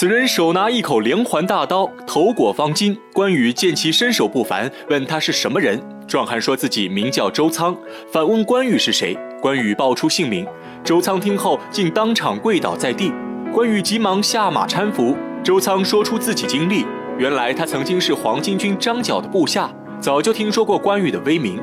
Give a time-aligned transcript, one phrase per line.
[0.00, 2.96] 此人手拿一口连环大刀，头裹方巾。
[3.12, 5.78] 关羽见其身手不凡，问他是什么人。
[6.08, 7.76] 壮汉说自己名叫周仓，
[8.10, 9.14] 反问关羽是谁。
[9.42, 10.46] 关羽报出姓名。
[10.82, 13.12] 周仓听后竟当场跪倒在地。
[13.52, 15.14] 关羽急忙下马搀扶。
[15.44, 16.86] 周仓说出自己经历，
[17.18, 19.70] 原来他曾经是黄巾军张角的部下，
[20.00, 21.60] 早就听说过关羽的威名。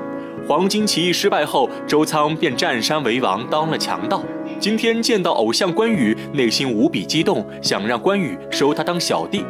[0.47, 4.21] 黄巾起义失败后，周仓便占山为王，当了强盗。
[4.59, 9.45] 今天见到偶像关羽，内心无比激动，想让关羽收他当小弟。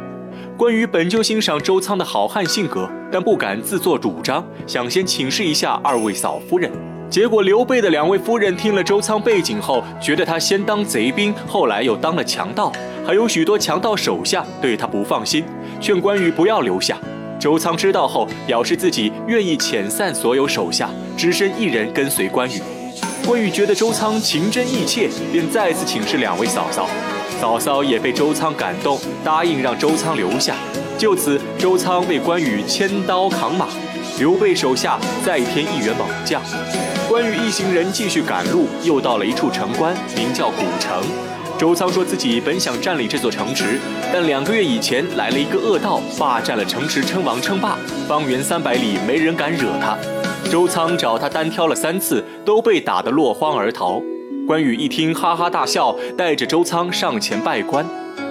[0.56, 6.70] 关羽本就欣赏周仓的好汉性格，但不敢自作主张，想先请示一下二位嫂夫人。
[7.08, 12.70] 结果刘备的两位夫人听了周仓背景后，觉得他先当贼兵，后来又当了强盗，
[13.06, 15.42] 还有许多强盗手下，对他不放心，
[15.80, 16.98] 劝关羽不要留下。
[17.40, 22.60] 周仓知道后，表示自己愿意遣散所有手下，只身一人跟随关羽。
[23.28, 26.88] 关羽觉得周仓情真意切，便再次请示两位嫂嫂，
[27.38, 30.54] 嫂嫂也被周仓感动，答应让周仓留下。
[30.96, 33.68] 就此，周仓为关羽牵刀扛马，
[34.18, 36.40] 刘备手下再添一员猛将。
[37.06, 41.02] 关羽一行人继续赶路，又到了一处城关，名叫古城。
[41.58, 43.78] 周仓说自己本想占领这座城池，
[44.10, 47.76] 但两个月以前来了一个恶盗，霸占了城池，称王称霸，
[48.08, 49.98] 方圆三百里没人敢惹他。
[50.50, 54.00] 周仓找他单挑了三次，都被打得落荒而逃。
[54.46, 57.86] 关羽一听，哈哈大笑，带着周仓上前拜关。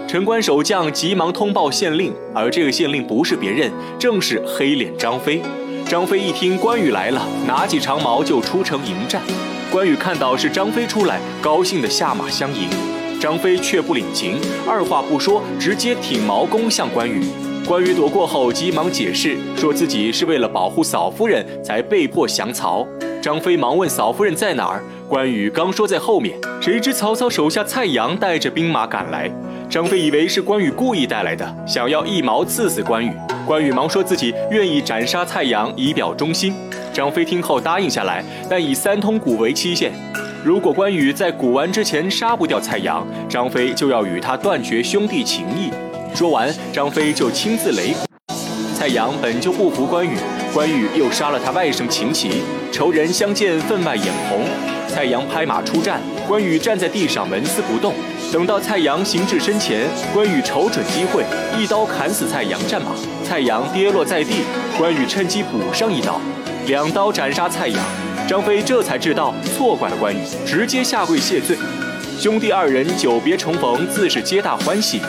[0.07, 5.41] 城关守将急忙通报县令，而这个县令不是别人，正是黑脸张飞。
[5.87, 9.21] 张飞一听关羽来了，拿起长矛就出城迎战。
[9.71, 12.67] 关羽看到是张飞出来，高兴地下马相迎。
[13.19, 17.21] 张飞却不领情，二话不说，直接挺矛攻向关羽。
[17.67, 22.87] 关羽躲过后，急忙解释，说自己是为了保护嫂夫人才被迫降曹。
[23.21, 29.29] 张飞忙问嫂夫人在哪儿，关羽刚说在后面，谁知曹操手下蔡阳带着兵马赶来。
[29.69, 33.11] 张飞以为是关羽故意带来的，想要一矛刺死关羽。
[33.45, 36.53] 关羽忙说自己愿意斩杀蔡阳以表忠心。
[36.93, 39.91] 张飞听后答应下来，但以三通鼓为期限，
[40.41, 45.69] 如果关羽在鼓完之前杀不掉蔡阳，张飞就要与他断绝兄弟情谊。
[46.17, 47.99] 说完，张飞就亲自擂鼓。
[48.75, 50.17] 蔡阳本就不服关羽，
[50.51, 52.41] 关羽又杀了他外甥秦琪，
[52.71, 54.39] 仇人相见分外眼红。
[54.87, 57.93] 蔡阳拍马出战，关羽站在地上纹丝不动。
[58.33, 61.23] 等到蔡阳行至身前，关羽瞅准机会，
[61.55, 62.95] 一刀砍死蔡阳战马。
[63.23, 64.37] 蔡阳跌落在地，
[64.75, 66.19] 关羽趁机补上一刀，
[66.65, 67.79] 两刀斩杀蔡阳。
[68.27, 70.17] 张飞这才知道错怪了关羽，
[70.47, 71.55] 直接下跪谢罪。
[72.19, 74.99] 兄弟二人久别重逢，自是皆大欢喜。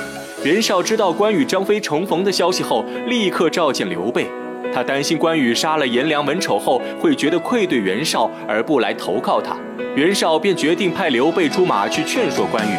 [0.44, 4.28] 袁绍知道关羽、张飞重逢的消息后，立刻召见刘备。
[4.72, 9.56] 他担心关羽杀了颜良、文丑后，会觉得愧对袁绍而不来投靠他。
[9.96, 12.76] 袁绍便决定派刘备出马去劝说关羽。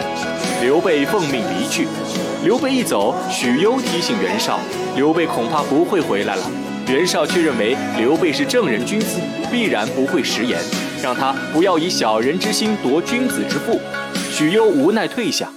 [0.63, 1.85] 刘备奉命离去。
[2.45, 4.57] 刘备一走，许攸提醒袁绍，
[4.95, 6.43] 刘备恐怕不会回来了。
[6.87, 9.19] 袁绍却认为刘备是正人君子，
[9.51, 10.57] 必然不会食言，
[11.03, 13.81] 让他不要以小人之心夺君子之腹。
[14.31, 15.51] 许攸无奈退下。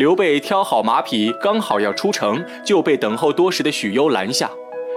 [0.00, 4.50] 刘备挑好马匹，刚好要出城，就被等候多时的许攸拦下。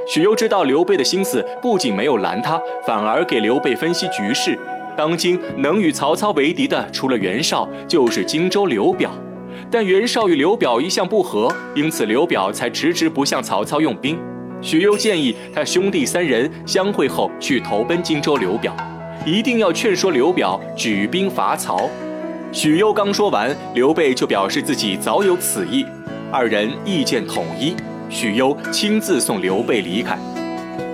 [0.07, 4.57] 许攸知道刘备的心思，不仅没有拦他，反而给刘备分析局势。
[4.95, 9.11] 当今能与曹操为敌的，除了袁绍，就是荆州刘表。
[9.69, 14.17] 但袁绍与刘表一向不和，因此刘表才迟迟不向曹操用兵。
[14.61, 18.73] 许攸建议他兄弟三人相会后去投奔荆州刘表，
[19.25, 21.89] 一定要劝说刘表举兵伐曹。
[22.53, 25.83] 许攸刚说完，刘备就表示自己早有此意，
[26.31, 27.75] 二人意见统一。
[28.11, 30.15] 许攸亲自送刘备离开。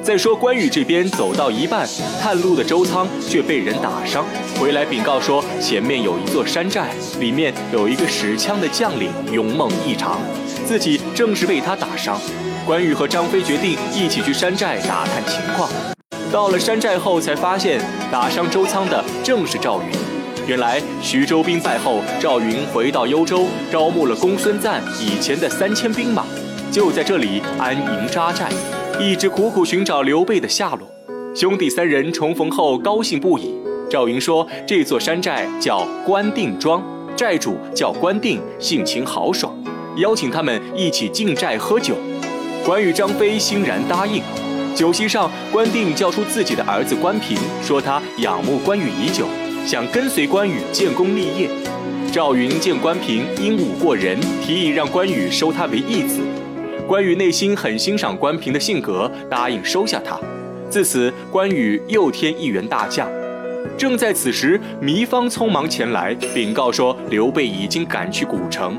[0.02, 1.86] 再说关羽这边走到一半，
[2.22, 4.26] 探路的周仓却被人打伤，
[4.58, 10.18] 回来禀告说前面有一座山寨，里面有一个使枪的将领，勇猛异常，
[10.66, 12.18] 自己正是被他打伤。
[12.66, 15.70] 关羽和张飞决定一起去山寨打探情况。
[16.32, 20.09] 到了山寨后，才发现打伤周仓的正是赵云。
[20.50, 26.26] 原来徐州兵败后，赵云回到幽州，招募了公孙瓒以前的三千兵马，
[26.72, 28.50] 就在这里安营扎寨，
[29.00, 30.90] 一直苦苦寻找刘备的下落。
[31.36, 33.54] 兄弟三人重逢后高兴不已。
[33.92, 36.84] 赵云说：“这座山寨叫关定庄，
[37.16, 39.56] 寨主叫关定，性情豪爽，
[39.98, 41.96] 邀请他们一起进寨喝酒。”
[42.66, 44.24] 关羽、张飞欣然答应。
[44.74, 49.28] 酒席上，关定叫出自己的儿子关平，说他仰慕关羽已久。
[49.66, 51.50] 想跟随关羽建功立业，
[52.12, 56.22] 赵云见关平英武过人，提议让关羽收他为义子。
[56.88, 60.20] 关羽内心很欣赏关平的性格，答应收下他。
[60.70, 63.08] 自此，关羽又添一员大将。
[63.78, 68.78] 正在此时，糜芳匆忙前来禀告说，刘备已经赶去古城。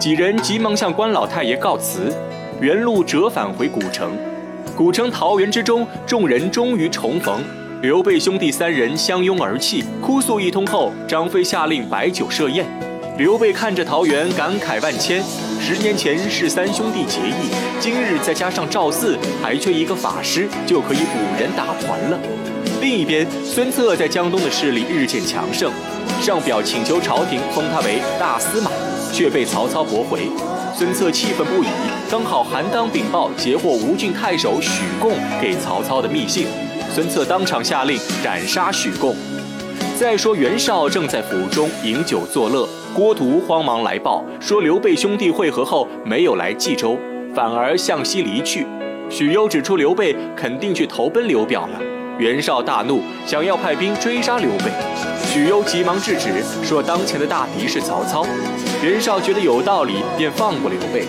[0.00, 2.12] 几人急忙向关老太爷告辞，
[2.60, 4.10] 原路折返回古城。
[4.76, 7.40] 古城桃园之中，众人终于重逢。
[7.82, 12.64] 刘备兄弟三人相拥而泣，哭诉一通后，张飞下令摆酒设宴。
[13.18, 15.20] 刘备看着桃园，感慨万千。
[15.60, 17.50] 十年前是三兄弟结义，
[17.80, 22.16] 今日再加上赵四，还缺一个法师，就可以五人打团了。
[22.80, 25.72] 另一边，孙策在江东的势力日渐强盛，
[26.20, 28.70] 上表请求朝廷封他为大司马，
[29.12, 30.28] 却被曹操驳回。
[30.74, 31.66] 孙策气愤不已，
[32.10, 36.46] 刚好韩当禀报截获吴郡太守许贡给曹操的密信，
[36.90, 39.14] 孙策当场下令斩杀许贡。
[39.98, 46.98] 再说袁绍正在府中饮酒作乐，郭图慌忙来报说刘备兄弟会合后没有来冀州，
[47.34, 48.66] 反而向西离去。
[49.10, 51.78] 许攸指出刘备肯定去投奔刘表了，
[52.18, 54.70] 袁绍大怒，想要派兵追杀刘备。
[55.26, 56.28] 许攸急忙制止，
[56.62, 58.24] 说当前的大敌是曹操。
[58.82, 61.06] 袁绍觉得有道理，便放过刘备。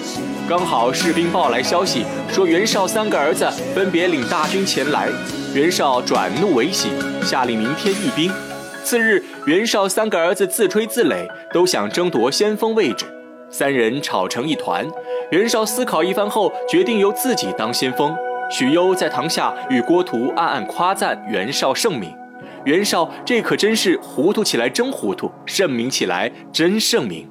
[0.47, 5.09] 刚好士兵报来消息，说袁绍三个儿子分别领大军前来。
[5.53, 6.89] 袁绍转怒为喜，
[7.21, 8.31] 下令明天议兵。
[8.83, 13.05] 次日，袁绍三个儿子自吹自擂，都想争夺先锋位置，
[13.49, 14.85] 三人吵成一团。
[15.31, 18.15] 袁绍思考一番后，决定由自己当先锋。
[18.53, 22.15] 许攸在堂下与郭图暗暗夸赞袁绍圣明。
[22.65, 27.27] 袁绍这可真是糊涂起来真糊涂，圣明起来真圣明。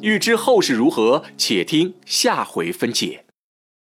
[0.00, 3.23] 欲知后事如何，且听下回分解。